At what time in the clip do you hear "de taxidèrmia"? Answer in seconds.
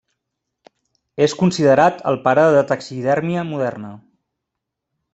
2.57-3.47